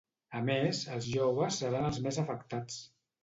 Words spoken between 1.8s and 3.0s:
els més afectats.